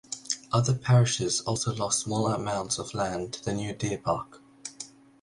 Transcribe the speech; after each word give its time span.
Other 0.51 0.73
parishes 0.73 1.41
also 1.41 1.75
lost 1.75 1.99
smaller 1.99 2.33
amounts 2.33 2.79
of 2.79 2.95
land 2.95 3.33
to 3.33 3.45
the 3.45 3.53
new 3.53 3.71
deer 3.75 3.99
park. 3.99 4.41